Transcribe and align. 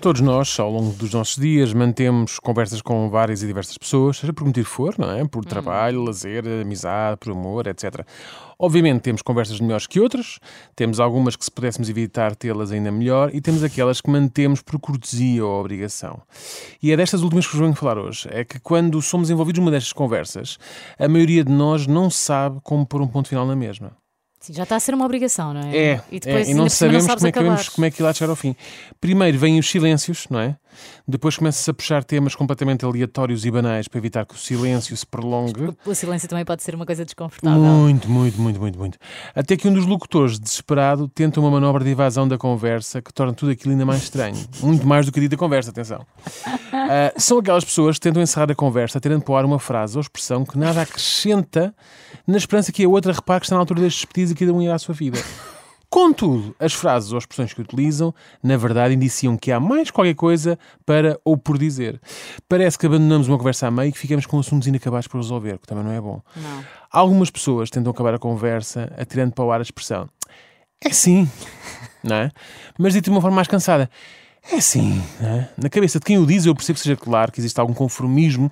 Todos 0.00 0.22
nós, 0.22 0.58
ao 0.58 0.70
longo 0.70 0.94
dos 0.94 1.12
nossos 1.12 1.36
dias, 1.36 1.74
mantemos 1.74 2.38
conversas 2.38 2.80
com 2.80 3.10
várias 3.10 3.42
e 3.42 3.46
diversas 3.46 3.76
pessoas, 3.76 4.16
seja 4.16 4.32
por 4.32 4.46
motivo 4.46 4.66
for, 4.66 4.94
não 4.98 5.10
é? 5.10 5.28
Por 5.28 5.44
trabalho, 5.44 6.02
lazer, 6.02 6.42
amizade, 6.62 7.18
por 7.18 7.32
amor, 7.32 7.66
etc. 7.66 8.06
Obviamente 8.58 9.02
temos 9.02 9.20
conversas 9.20 9.60
melhores 9.60 9.86
que 9.86 10.00
outras, 10.00 10.38
temos 10.74 11.00
algumas 11.00 11.36
que 11.36 11.44
se 11.44 11.50
pudéssemos 11.50 11.90
evitar 11.90 12.34
tê-las 12.34 12.72
ainda 12.72 12.90
melhor 12.90 13.28
e 13.34 13.42
temos 13.42 13.62
aquelas 13.62 14.00
que 14.00 14.08
mantemos 14.10 14.62
por 14.62 14.80
cortesia 14.80 15.44
ou 15.44 15.60
obrigação. 15.60 16.22
E 16.82 16.90
é 16.90 16.96
destas 16.96 17.20
últimas 17.20 17.46
que 17.46 17.52
vos 17.52 17.60
venho 17.60 17.74
falar 17.74 17.98
hoje. 17.98 18.26
É 18.32 18.42
que 18.42 18.58
quando 18.58 19.02
somos 19.02 19.28
envolvidos 19.28 19.58
numa 19.58 19.70
destas 19.70 19.92
conversas, 19.92 20.58
a 20.98 21.08
maioria 21.08 21.44
de 21.44 21.52
nós 21.52 21.86
não 21.86 22.08
sabe 22.08 22.58
como 22.62 22.86
pôr 22.86 23.02
um 23.02 23.06
ponto 23.06 23.28
final 23.28 23.46
na 23.46 23.54
mesma. 23.54 23.92
Sim, 24.40 24.54
já 24.54 24.62
está 24.62 24.76
a 24.76 24.80
ser 24.80 24.94
uma 24.94 25.04
obrigação, 25.04 25.52
não 25.52 25.60
é? 25.60 25.76
É, 25.76 26.00
e, 26.10 26.18
depois, 26.18 26.48
é, 26.48 26.50
e 26.50 26.54
não 26.54 26.66
sabemos 26.70 27.06
como 27.06 27.26
é, 27.26 27.32
que 27.32 27.42
vamos, 27.42 27.68
como 27.68 27.84
é 27.84 27.90
que 27.90 28.00
irá 28.02 28.10
chegar 28.14 28.30
ao 28.30 28.36
fim. 28.36 28.56
Primeiro 28.98 29.38
vêm 29.38 29.58
os 29.58 29.68
silêncios, 29.68 30.26
não 30.30 30.40
é? 30.40 30.56
Depois 31.06 31.36
começa-se 31.36 31.68
a 31.68 31.74
puxar 31.74 32.04
temas 32.04 32.34
completamente 32.34 32.84
aleatórios 32.84 33.44
e 33.44 33.50
banais 33.50 33.88
para 33.88 33.98
evitar 33.98 34.24
que 34.24 34.34
o 34.34 34.38
silêncio 34.38 34.96
se 34.96 35.04
prolongue. 35.04 35.76
O 35.84 35.94
silêncio 35.94 36.28
também 36.28 36.44
pode 36.44 36.62
ser 36.62 36.74
uma 36.74 36.86
coisa 36.86 37.04
desconfortável. 37.04 37.60
Muito, 37.60 38.08
muito, 38.08 38.40
muito, 38.40 38.60
muito, 38.60 38.78
muito. 38.78 38.98
Até 39.34 39.56
que 39.56 39.68
um 39.68 39.74
dos 39.74 39.86
locutores, 39.86 40.38
desesperado, 40.38 41.08
tenta 41.08 41.40
uma 41.40 41.50
manobra 41.50 41.84
de 41.84 41.90
evasão 41.90 42.26
da 42.26 42.38
conversa 42.38 43.02
que 43.02 43.12
torna 43.12 43.34
tudo 43.34 43.52
aquilo 43.52 43.72
ainda 43.72 43.84
mais 43.84 44.04
estranho. 44.04 44.36
Muito 44.62 44.86
mais 44.86 45.06
do 45.06 45.12
que 45.12 45.18
a 45.18 45.22
dita 45.22 45.36
conversa, 45.36 45.70
atenção. 45.70 46.06
Ah, 46.72 47.12
são 47.16 47.38
aquelas 47.38 47.64
pessoas 47.64 47.96
que 47.96 48.02
tentam 48.02 48.22
encerrar 48.22 48.50
a 48.50 48.54
conversa 48.54 49.00
tendo 49.00 49.20
por 49.20 49.34
ar 49.34 49.44
uma 49.44 49.58
frase 49.58 49.96
ou 49.96 50.00
expressão 50.00 50.44
que 50.44 50.56
nada 50.56 50.82
acrescenta 50.82 51.74
na 52.26 52.36
esperança 52.36 52.70
que 52.70 52.84
a 52.84 52.88
outra 52.88 53.12
repare 53.12 53.40
que 53.40 53.46
está 53.46 53.56
na 53.56 53.60
altura 53.60 53.80
destes 53.80 54.04
pedidos 54.04 54.29
que 54.34 54.44
cada 54.44 54.56
um 54.56 54.62
irá 54.62 54.74
à 54.74 54.78
sua 54.78 54.94
vida. 54.94 55.18
Contudo, 55.88 56.54
as 56.60 56.72
frases 56.72 57.10
ou 57.10 57.18
expressões 57.18 57.52
que 57.52 57.60
utilizam, 57.60 58.14
na 58.40 58.56
verdade, 58.56 58.94
indiciam 58.94 59.36
que 59.36 59.50
há 59.50 59.58
mais 59.58 59.90
qualquer 59.90 60.14
coisa 60.14 60.56
para 60.86 61.18
ou 61.24 61.36
por 61.36 61.58
dizer. 61.58 62.00
Parece 62.48 62.78
que 62.78 62.86
abandonamos 62.86 63.26
uma 63.26 63.36
conversa 63.36 63.66
a 63.66 63.70
meio 63.72 63.88
e 63.88 63.92
que 63.92 63.98
ficamos 63.98 64.24
com 64.24 64.38
assuntos 64.38 64.68
inacabados 64.68 65.08
por 65.08 65.16
resolver, 65.16 65.58
que 65.58 65.66
também 65.66 65.82
não 65.82 65.92
é 65.92 66.00
bom. 66.00 66.22
Não. 66.36 66.64
Algumas 66.92 67.28
pessoas 67.28 67.70
tentam 67.70 67.90
acabar 67.90 68.14
a 68.14 68.18
conversa 68.18 68.92
atirando 68.96 69.32
para 69.32 69.44
o 69.44 69.50
ar 69.50 69.58
a 69.58 69.62
expressão 69.62 70.08
é 70.82 70.90
sim, 70.90 71.28
não 72.02 72.16
é? 72.16 72.30
Mas 72.78 72.94
dito 72.94 73.04
de 73.04 73.10
uma 73.10 73.20
forma 73.20 73.36
mais 73.36 73.48
cansada, 73.48 73.90
é 74.50 74.60
sim, 74.60 75.02
é? 75.20 75.48
Na 75.56 75.68
cabeça 75.68 75.98
de 75.98 76.06
quem 76.06 76.18
o 76.18 76.26
diz, 76.26 76.46
eu 76.46 76.54
percebo 76.54 76.78
que 76.78 76.82
seja 76.82 76.96
claro 76.96 77.30
que 77.30 77.38
existe 77.40 77.60
algum 77.60 77.74
conformismo 77.74 78.50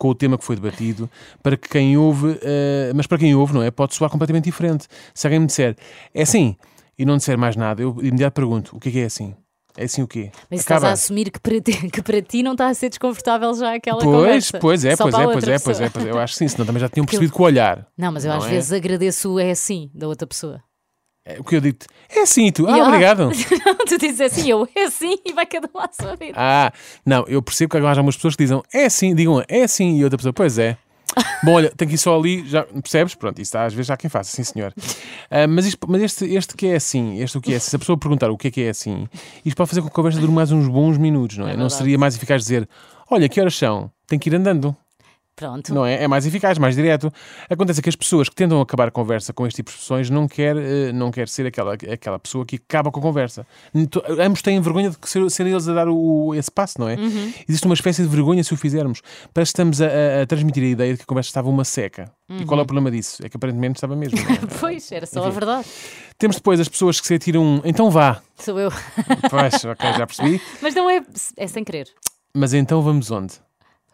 com 0.00 0.08
o 0.08 0.14
tema 0.14 0.38
que 0.38 0.44
foi 0.44 0.56
debatido, 0.56 1.10
para 1.42 1.58
que 1.58 1.68
quem 1.68 1.94
ouve, 1.98 2.38
eh, 2.42 2.90
mas 2.94 3.06
para 3.06 3.18
quem 3.18 3.34
ouve, 3.34 3.52
não 3.52 3.62
é? 3.62 3.70
Pode 3.70 3.94
soar 3.94 4.10
completamente 4.10 4.44
diferente. 4.44 4.86
Se 5.12 5.26
alguém 5.26 5.38
me 5.38 5.46
disser 5.46 5.76
é 6.14 6.22
assim 6.22 6.56
e 6.98 7.04
não 7.04 7.18
disser 7.18 7.36
mais 7.36 7.54
nada, 7.54 7.82
eu 7.82 7.92
de 7.92 8.08
imediato 8.08 8.32
pergunto: 8.34 8.74
o 8.74 8.80
que 8.80 8.88
é 8.88 8.92
que 8.92 8.98
é 9.00 9.04
assim? 9.04 9.34
É 9.76 9.84
assim 9.84 10.02
o 10.02 10.08
quê? 10.08 10.32
Mas 10.50 10.60
estás 10.60 10.82
a 10.82 10.92
assumir 10.92 11.30
que 11.30 11.38
para, 11.38 11.60
ti, 11.60 11.72
que 11.90 12.00
para 12.02 12.20
ti 12.22 12.42
não 12.42 12.52
está 12.52 12.68
a 12.68 12.74
ser 12.74 12.88
desconfortável 12.88 13.52
já 13.54 13.74
aquela 13.74 14.00
Pois, 14.00 14.16
conversa. 14.16 14.58
pois 14.58 14.84
é, 14.86 14.96
Só 14.96 15.04
pois 15.04 15.14
é, 15.14 15.24
pois 15.24 15.44
é, 15.48 15.58
pois 15.58 15.80
é, 15.80 15.88
pois 15.90 16.06
é. 16.06 16.10
Eu 16.10 16.18
acho 16.18 16.32
que 16.32 16.38
sim, 16.38 16.48
senão 16.48 16.64
também 16.66 16.80
já 16.80 16.88
tinham 16.88 17.04
percebido 17.06 17.32
com 17.32 17.42
o 17.42 17.46
olhar. 17.46 17.86
Não, 17.96 18.10
mas 18.10 18.24
eu 18.24 18.30
Não 18.30 18.38
às 18.38 18.46
é? 18.46 18.50
vezes 18.50 18.72
agradeço 18.72 19.34
o 19.34 19.38
é 19.38 19.50
assim 19.50 19.90
da 19.94 20.08
outra 20.08 20.26
pessoa. 20.26 20.62
É, 21.24 21.38
O 21.38 21.44
que 21.44 21.56
eu 21.56 21.60
digo 21.60 21.78
é 22.08 22.20
assim, 22.20 22.46
e 22.46 22.52
tu, 22.52 22.66
ah, 22.68 22.78
E, 22.78 22.80
obrigado. 22.82 23.30
Não, 23.64 23.74
tu 23.86 23.98
dizes 23.98 24.20
assim, 24.20 24.50
eu 24.50 24.66
é 24.74 24.84
assim 24.84 25.16
e 25.24 25.32
vai 25.32 25.44
cada 25.46 25.68
um 25.74 25.78
à 25.78 25.88
sua 25.92 26.16
vida. 26.16 26.32
Ah, 26.36 26.72
não, 27.04 27.24
eu 27.28 27.42
percebo 27.42 27.70
que 27.70 27.76
agora 27.76 27.98
há 27.98 28.02
umas 28.02 28.16
pessoas 28.16 28.34
que 28.34 28.42
dizem 28.44 28.60
é 28.72 28.86
assim, 28.86 29.14
digam 29.14 29.42
é 29.48 29.62
assim, 29.62 29.96
e 29.98 30.04
outra 30.04 30.16
pessoa, 30.16 30.32
pois 30.32 30.58
é. 30.58 30.76
Bom, 31.44 31.54
olha, 31.54 31.70
tem 31.76 31.88
que 31.88 31.94
ir 31.94 31.98
só 31.98 32.16
ali, 32.18 32.46
já 32.48 32.62
percebes? 32.62 33.14
Pronto, 33.16 33.34
isso 33.40 33.48
está, 33.48 33.64
às 33.64 33.74
vezes 33.74 33.90
há 33.90 33.96
quem 33.96 34.08
faça, 34.08 34.30
sim 34.34 34.44
senhor. 34.44 34.72
Ah, 35.30 35.46
mas 35.46 35.66
isto- 35.66 35.86
mas 35.90 36.00
este, 36.02 36.24
este 36.34 36.54
que 36.56 36.68
é 36.68 36.76
assim, 36.76 37.20
este 37.20 37.36
o 37.36 37.40
que 37.40 37.52
é 37.52 37.56
assim, 37.56 37.70
se 37.70 37.76
a 37.76 37.78
pessoa 37.78 37.98
perguntar 37.98 38.30
o 38.30 38.38
que 38.38 38.48
é 38.48 38.50
que 38.50 38.62
é 38.62 38.70
assim, 38.70 39.08
isto 39.44 39.56
pode 39.56 39.68
fazer 39.70 39.80
com 39.82 39.88
que 39.88 39.92
a 39.92 39.96
conversa 39.96 40.20
dure 40.20 40.32
mais 40.32 40.50
uns 40.52 40.68
bons 40.68 40.96
minutos, 40.98 41.36
não 41.36 41.44
é? 41.46 41.50
não 41.50 41.56
verdade. 41.56 41.74
seria 41.74 41.98
mais 41.98 42.14
eficaz 42.16 42.42
dizer, 42.42 42.68
olha, 43.10 43.28
que 43.28 43.40
horas 43.40 43.54
são? 43.56 43.90
Tem 44.06 44.18
que 44.18 44.28
ir 44.30 44.34
andando. 44.36 44.74
Pronto. 45.40 45.72
Não 45.74 45.86
é? 45.86 46.04
É 46.04 46.06
mais 46.06 46.26
eficaz, 46.26 46.58
mais 46.58 46.76
direto. 46.76 47.10
Acontece 47.48 47.80
que 47.80 47.88
as 47.88 47.96
pessoas 47.96 48.28
que 48.28 48.34
tentam 48.34 48.60
acabar 48.60 48.88
a 48.88 48.90
conversa 48.90 49.32
com 49.32 49.46
este 49.46 49.56
tipo 49.56 49.70
de 49.70 49.74
expressões 49.76 50.10
não 50.10 50.28
quer, 50.28 50.54
eh, 50.54 50.92
não 50.92 51.10
quer 51.10 51.26
ser 51.28 51.46
aquela, 51.46 51.72
aquela 51.74 52.18
pessoa 52.18 52.44
que 52.44 52.56
acaba 52.56 52.90
com 52.90 53.00
a 53.00 53.02
conversa. 53.02 53.46
Ambos 54.22 54.42
têm 54.42 54.60
vergonha 54.60 54.90
de 54.90 54.96
ser, 55.04 55.30
serem 55.30 55.52
eles 55.52 55.66
a 55.66 55.72
dar 55.72 55.88
o, 55.88 56.34
esse 56.34 56.50
passo, 56.50 56.78
não 56.78 56.88
é? 56.88 56.96
Existe 57.48 57.64
uma 57.64 57.74
espécie 57.74 58.02
de 58.02 58.08
vergonha 58.08 58.44
se 58.44 58.52
o 58.52 58.56
fizermos. 58.56 59.00
Parece 59.32 59.50
que 59.52 59.54
estamos 59.60 59.80
a, 59.80 59.86
a- 59.86 60.22
a 60.22 60.26
transmitir 60.26 60.62
a 60.62 60.66
ideia 60.66 60.92
de 60.92 60.98
que 60.98 61.04
a 61.04 61.06
conversa 61.06 61.28
estava 61.30 61.48
uma 61.48 61.64
seca. 61.64 62.12
E 62.28 62.44
qual 62.44 62.60
é 62.60 62.62
o 62.62 62.66
problema 62.66 62.90
disso? 62.90 63.24
É 63.24 63.28
que 63.30 63.36
aparentemente 63.36 63.78
estava 63.78 63.96
mesmo. 63.96 64.18
é? 64.18 64.22
Pois, 64.60 64.92
era 64.92 65.06
só 65.06 65.20
a 65.24 65.28
Enfim. 65.28 65.38
verdade. 65.38 65.66
Temos 66.18 66.36
depois 66.36 66.60
as 66.60 66.68
pessoas 66.68 67.00
que 67.00 67.06
se 67.06 67.14
atiram 67.14 67.42
um 67.42 67.60
então 67.64 67.90
vá. 67.90 68.20
Sou 68.36 68.58
eu. 68.60 68.70
Pois, 69.30 69.64
ok, 69.64 69.92
já 69.96 70.06
percebi. 70.06 70.40
Mas 70.60 70.74
não 70.74 70.88
é, 70.90 71.00
é 71.36 71.46
sem 71.46 71.64
querer. 71.64 71.88
Mas 72.36 72.52
então 72.52 72.82
vamos 72.82 73.10
onde? 73.10 73.34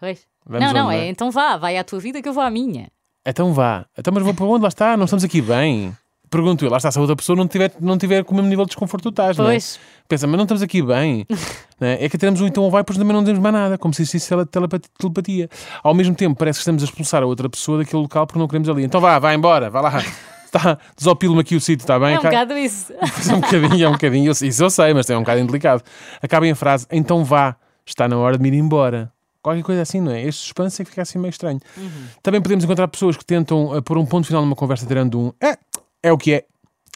Pois. 0.01 0.27
Vamos 0.47 0.67
não, 0.67 0.73
não, 0.85 0.91
é 0.91 1.09
então 1.09 1.31
vá, 1.31 1.57
vai 1.57 1.77
à 1.77 1.83
tua 1.85 1.99
vida 1.99 2.23
que 2.23 2.29
eu 2.29 2.33
vou 2.33 2.43
à 2.43 2.51
minha. 2.51 2.89
Então 3.27 3.53
vá. 3.53 3.85
Então, 3.99 4.13
mas 4.15 4.23
vou 4.23 4.33
para 4.35 4.45
onde? 4.45 4.63
Lá 4.63 4.69
está, 4.69 4.97
não 4.97 5.05
estamos 5.05 5.25
aqui 5.25 5.41
bem. 5.41 5.97
Pergunto 6.29 6.65
eu, 6.65 6.71
lá 6.71 6.77
está, 6.77 6.91
se 6.91 6.99
a 6.99 7.01
outra 7.01 7.15
pessoa 7.17 7.37
não 7.37 7.47
tiver, 7.47 7.73
não 7.81 7.97
tiver 7.97 8.25
com 8.25 8.33
o 8.33 8.37
mesmo 8.37 8.49
nível 8.51 8.65
de 8.65 8.71
desconforto 8.71 9.03
que 9.05 9.09
tu 9.09 9.11
estás, 9.11 9.37
não 9.37 9.47
é? 9.47 9.53
Pois. 9.53 9.79
Pensa, 10.09 10.27
mas 10.27 10.37
não 10.37 10.43
estamos 10.45 10.63
aqui 10.63 10.83
bem. 10.83 11.25
é? 11.81 12.05
é 12.05 12.09
que 12.09 12.19
temos 12.19 12.41
um 12.41 12.47
então 12.47 12.69
vai, 12.71 12.83
pois 12.85 12.99
também 12.99 13.13
não 13.13 13.23
dizemos 13.23 13.41
mais 13.41 13.53
nada, 13.55 13.79
como 13.79 13.95
se 13.95 14.05
tele- 14.29 14.45
telepati- 14.47 14.89
telepatia. 14.99 15.49
Ao 15.83 15.95
mesmo 15.95 16.15
tempo, 16.15 16.37
parece 16.37 16.59
que 16.59 16.63
estamos 16.63 16.83
a 16.83 16.87
expulsar 16.87 17.23
a 17.23 17.27
outra 17.27 17.49
pessoa 17.49 17.79
daquele 17.79 18.03
local 18.03 18.27
porque 18.27 18.39
não 18.39 18.49
queremos 18.49 18.69
ali. 18.69 18.85
Então 18.85 19.01
vá, 19.01 19.19
vá 19.19 19.35
embora, 19.35 19.71
vá 19.71 19.81
lá. 19.81 19.93
Está, 20.47 20.79
desopilo-me 20.97 21.41
aqui 21.41 21.57
o 21.57 21.61
sítio, 21.61 21.83
está 21.83 21.99
bem? 21.99 22.15
É 22.15 22.19
um 22.19 22.23
Ca- 22.23 22.31
bocado 22.31 22.57
isso. 22.57 22.93
É 23.29 23.35
um 23.35 23.41
bocadinho, 23.41 23.85
é 23.85 23.89
um 23.89 23.93
bocadinho. 23.93 24.31
Isso 24.31 24.63
eu 24.65 24.71
sei, 24.71 24.95
mas 24.95 25.11
é 25.11 25.17
um 25.17 25.21
bocado 25.21 25.41
indelicado. 25.41 25.83
Acabem 26.23 26.51
a 26.53 26.55
frase, 26.57 26.87
então 26.91 27.25
vá, 27.25 27.57
está 27.85 28.07
na 28.09 28.17
hora 28.17 28.37
de 28.39 28.43
me 28.43 28.49
ir 28.49 28.55
embora. 28.59 29.13
Qualquer 29.47 29.63
coisa 29.63 29.83
assim, 29.83 30.01
não 30.01 30.11
é? 30.11 30.25
Este 30.25 30.43
suspense 30.43 30.83
é 30.83 30.85
que 30.85 30.91
fica 30.91 31.03
assim 31.03 31.21
meio 31.21 31.31
estranho. 31.31 31.61
Uhum. 31.77 32.07
Também 32.21 32.43
podemos 32.43 32.65
encontrar 32.65 32.89
pessoas 32.89 33.17
que 33.17 33.25
tentam 33.25 33.77
eh, 33.77 33.81
pôr 33.81 33.97
um 33.97 34.05
ponto 34.05 34.27
final 34.27 34.43
numa 34.43 34.57
conversa 34.57 34.85
tirando 34.85 35.21
um 35.21 35.33
é, 35.41 35.57
é 36.03 36.11
o 36.11 36.19
que 36.19 36.33
é. 36.33 36.45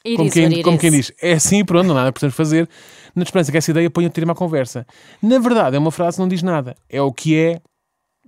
It 0.05 0.16
Como 0.16 0.28
quem, 0.28 0.60
como 0.65 0.77
quem 0.77 0.91
diz, 0.91 1.12
é 1.22 1.34
assim, 1.34 1.65
pronto, 1.65 1.87
não 1.87 1.94
há 1.94 1.99
nada 1.99 2.12
podemos 2.12 2.34
fazer. 2.34 2.69
Na 3.15 3.22
esperança 3.22 3.53
que 3.53 3.59
essa 3.59 3.71
ideia 3.71 3.89
ponha 3.89 4.09
o 4.09 4.10
termo 4.10 4.33
à 4.33 4.34
conversa. 4.34 4.84
Na 5.22 5.39
verdade, 5.39 5.77
é 5.77 5.78
uma 5.78 5.93
frase 5.93 6.16
que 6.16 6.22
não 6.22 6.28
diz 6.28 6.43
nada. 6.43 6.75
É 6.89 7.00
o 7.00 7.12
que 7.12 7.39
é. 7.39 7.60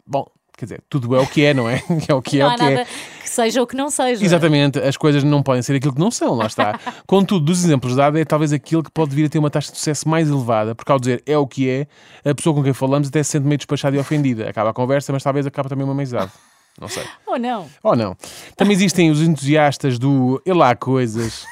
Bom, 0.07 0.25
quer 0.57 0.67
dizer, 0.67 0.85
tudo 0.89 1.17
é 1.17 1.19
o 1.19 1.27
que 1.27 1.45
é, 1.45 1.53
não 1.53 1.69
é? 1.69 1.83
É 2.09 2.15
o 2.15 2.23
que 2.23 2.41
é 2.41 2.45
Não 2.45 2.55
o 2.55 2.57
que 2.57 2.63
é. 2.63 2.71
nada 2.71 2.85
que 2.85 3.22
seja 3.33 3.63
o 3.63 3.67
que 3.67 3.77
não 3.77 3.91
seja. 3.91 4.25
Exatamente, 4.25 4.79
as 4.79 4.97
coisas 4.97 5.25
não 5.25 5.43
podem 5.43 5.63
ser 5.63 5.75
aquilo 5.77 5.95
que 5.95 6.01
não 6.01 6.11
são, 6.11 6.35
lá 6.35 6.47
está. 6.47 6.79
Contudo, 7.07 7.45
dos 7.47 7.65
exemplos 7.65 7.97
dados, 7.97 8.21
é 8.21 8.25
talvez 8.25 8.53
aquilo 8.53 8.83
que 8.83 8.91
pode 8.91 9.15
vir 9.15 9.27
a 9.27 9.29
ter 9.29 9.39
uma 9.39 9.51
taxa 9.51 9.73
de 9.73 9.79
sucesso 9.79 10.09
mais 10.09 10.29
elevada, 10.29 10.75
porque 10.75 10.91
ao 10.91 10.99
dizer 10.99 11.23
é 11.27 11.37
o 11.37 11.47
que 11.47 11.69
é, 11.69 11.87
a 12.29 12.35
pessoa 12.35 12.55
com 12.55 12.63
quem 12.63 12.73
falamos 12.73 13.09
até 13.09 13.23
se 13.23 13.31
sente 13.31 13.47
meio 13.47 13.59
despachada 13.59 13.97
e 13.97 13.99
ofendida. 13.99 14.49
Acaba 14.49 14.71
a 14.71 14.73
conversa, 14.73 15.13
mas 15.13 15.23
talvez 15.23 15.47
acabe 15.47 15.69
também 15.69 15.85
uma 15.85 15.93
amizade. 15.93 16.33
Não 16.81 16.89
sei. 16.89 17.05
Ou 17.27 17.39
não? 17.39 17.67
Ou 17.83 17.97
não. 17.97 18.17
Também 18.57 18.75
existem 18.75 19.11
os 19.11 19.21
entusiastas 19.21 19.99
do 19.99 20.41
e 20.45 20.53
lá 20.53 20.71
há 20.71 20.77
coisas. 20.77 21.45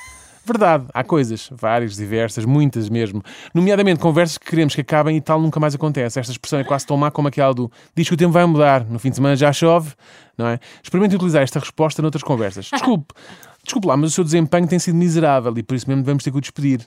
Verdade, 0.45 0.87
há 0.93 1.05
coisas, 1.05 1.49
várias, 1.53 1.97
diversas, 1.97 2.45
muitas 2.45 2.89
mesmo. 2.89 3.23
Nomeadamente 3.55 4.01
conversas 4.01 4.39
que 4.39 4.47
queremos 4.47 4.75
que 4.75 4.81
acabem 4.81 5.17
e 5.17 5.21
tal 5.21 5.41
nunca 5.41 5.61
mais 5.61 5.75
acontece. 5.75 6.19
Esta 6.19 6.33
expressão 6.33 6.59
é 6.59 6.65
quase 6.65 6.87
tão 6.87 6.97
má 6.97 7.11
como 7.11 7.29
aquela 7.29 7.53
do 7.53 7.71
diz 7.95 8.09
que 8.09 8.15
o 8.15 8.17
tempo 8.17 8.33
vai 8.33 8.45
mudar, 8.47 8.85
no 8.85 8.99
fim 8.99 9.11
de 9.11 9.17
semana 9.17 9.37
já 9.37 9.53
chove, 9.53 9.93
não 10.37 10.47
é? 10.47 10.59
Experimente 10.83 11.15
utilizar 11.15 11.43
esta 11.43 11.61
resposta 11.61 12.01
noutras 12.03 12.23
conversas. 12.23 12.69
Desculpe, 12.73 13.15
desculpe 13.63 13.87
lá, 13.87 13.97
mas 13.97 14.11
o 14.11 14.15
seu 14.15 14.25
desempenho 14.25 14.67
tem 14.67 14.79
sido 14.79 14.97
miserável 14.97 15.53
e 15.57 15.63
por 15.63 15.75
isso 15.75 15.87
mesmo 15.89 16.03
devemos 16.03 16.25
ter 16.25 16.31
que 16.31 16.39
o 16.39 16.41
despedir. 16.41 16.81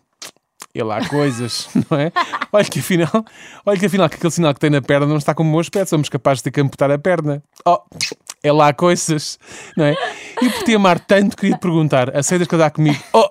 E 0.75 0.81
lá 0.81 0.97
há 0.97 1.07
coisas, 1.07 1.69
não 1.89 1.99
é? 1.99 2.11
Olha 2.51 2.65
que 2.65 2.79
afinal, 2.79 3.25
olha 3.63 3.79
que 3.79 3.85
afinal 3.85 4.09
que 4.09 4.15
aquele 4.15 4.31
sinal 4.31 4.53
que 4.55 4.59
tem 4.59 4.71
na 4.71 4.81
perna 4.81 5.05
não 5.05 5.17
está 5.17 5.35
como 5.35 5.49
o 5.49 5.51
meu 5.51 5.59
aspecto, 5.59 5.89
somos 5.89 6.09
capazes 6.09 6.39
de 6.39 6.45
ter 6.45 6.51
que 6.51 6.61
amputar 6.61 6.89
a 6.89 6.97
perna. 6.97 7.43
Oh, 7.63 7.79
é 8.41 8.51
lá 8.51 8.69
há 8.69 8.73
coisas, 8.73 9.37
não 9.77 9.85
é? 9.85 9.95
E 10.41 10.49
por 10.49 10.63
te 10.63 10.73
amar 10.73 10.99
tanto, 10.99 11.37
queria 11.37 11.55
te 11.55 11.61
perguntar: 11.61 12.15
aceitas 12.15 12.47
casar 12.47 12.71
comigo? 12.71 13.01
Oh, 13.13 13.29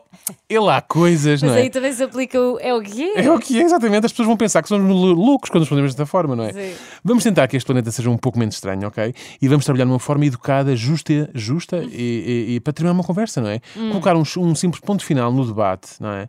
é 0.48 0.60
lá 0.60 0.76
há 0.76 0.80
coisas, 0.80 1.42
Mas 1.42 1.50
não 1.50 1.58
é? 1.58 1.62
aí 1.62 1.70
também 1.70 1.92
se 1.92 2.02
aplica 2.02 2.40
o 2.40 2.58
é 2.60 2.72
o 2.74 2.80
que 2.80 3.02
é. 3.02 3.24
É 3.24 3.30
o 3.32 3.38
que 3.38 3.58
é, 3.58 3.62
exatamente. 3.62 4.06
As 4.06 4.12
pessoas 4.12 4.28
vão 4.28 4.36
pensar 4.36 4.62
que 4.62 4.68
somos 4.68 4.88
loucos 5.16 5.50
quando 5.50 5.62
respondemos 5.62 5.92
desta 5.92 6.06
forma, 6.06 6.36
não 6.36 6.44
é? 6.44 6.52
Sim. 6.52 6.74
Vamos 7.02 7.24
tentar 7.24 7.48
que 7.48 7.56
este 7.56 7.66
planeta 7.66 7.90
seja 7.90 8.08
um 8.10 8.16
pouco 8.16 8.38
menos 8.38 8.54
estranho, 8.54 8.86
ok? 8.86 9.14
E 9.40 9.48
vamos 9.48 9.64
trabalhar 9.64 9.84
de 9.86 9.90
uma 9.90 9.98
forma 9.98 10.24
educada, 10.26 10.74
justa, 10.76 11.28
justa 11.34 11.78
e, 11.84 12.46
e- 12.50 12.54
e 12.56 12.60
para 12.60 12.72
terminar 12.72 12.92
uma 12.94 13.04
conversa, 13.04 13.40
não 13.40 13.48
é? 13.50 13.60
Hum. 13.76 13.88
Colocar 13.90 14.14
um, 14.16 14.22
um 14.38 14.54
simples 14.54 14.80
ponto 14.80 15.04
final 15.04 15.32
no 15.32 15.44
debate, 15.46 15.90
não 16.00 16.10
é? 16.10 16.28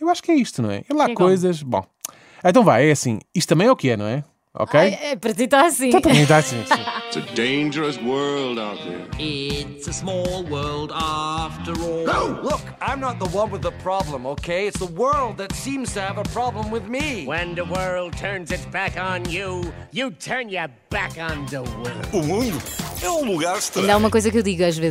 Eu 0.00 0.08
acho 0.08 0.22
que 0.22 0.32
é 0.32 0.34
isto, 0.34 0.60
não 0.60 0.70
é? 0.70 0.82
E 0.90 0.92
lá 0.94 1.04
há 1.04 1.10
É 1.10 1.14
como? 1.14 1.28
coisas. 1.28 1.62
Bom, 1.62 1.84
então 2.44 2.64
vai, 2.64 2.88
é 2.88 2.92
assim. 2.92 3.20
Isto 3.34 3.50
também 3.50 3.68
é 3.68 3.70
o 3.70 3.76
que 3.76 3.88
é, 3.90 3.96
não 3.96 4.06
é? 4.06 4.24
Ok? 4.54 4.80
É, 4.80 5.16
para 5.16 5.32
ti 5.34 5.44
está 5.44 5.66
assim. 5.66 5.88
Então, 5.88 6.00
para 6.00 6.12
mim 6.12 6.22
está 6.22 6.36
assim, 6.38 6.62
sim. 6.64 6.74
It's 7.12 7.16
a 7.16 7.34
dangerous 7.34 7.98
world 7.98 8.58
out 8.58 8.78
there. 8.84 9.06
It's 9.18 9.86
a 9.86 9.92
small 9.92 10.44
world 10.44 10.92
after 10.92 11.72
all. 11.82 12.42
Look, 12.42 12.62
I'm 12.80 13.00
not 13.00 13.18
the 13.18 13.28
one 13.36 13.50
with 13.50 13.62
the 13.62 13.72
problem, 13.82 14.26
okay? 14.26 14.66
It's 14.66 14.78
the 14.78 14.90
world 14.92 15.36
that 15.36 15.52
seems 15.54 15.92
to 15.94 16.00
have 16.00 16.18
a 16.18 16.24
problem 16.32 16.70
with 16.70 16.88
me. 16.88 17.26
When 17.26 17.54
the 17.54 17.64
world 17.64 18.16
turns 18.16 18.50
its 18.50 18.64
back 18.66 18.96
on 18.96 19.28
you, 19.28 19.62
you 19.92 20.10
turn 20.12 20.48
your 20.48 20.68
back 20.88 21.18
on 21.18 21.46
the 21.46 21.62
world. 21.62 22.08
O 22.14 22.22
mundo 22.22 22.58
é 23.02 23.10
um 23.10 23.24
lugar 23.24 23.58
estranho. 23.58 23.84
Ainda 23.84 23.94
há 23.94 23.96
uma 23.98 24.10
coisa 24.10 24.30
que 24.30 24.38
eu 24.38 24.42
digo 24.42 24.64
às 24.64 24.78
vezes. 24.78 24.90